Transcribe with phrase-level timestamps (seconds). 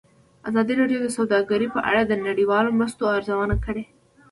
[0.49, 3.83] ازادي راډیو د سوداګري په اړه د نړیوالو مرستو ارزونه کړې.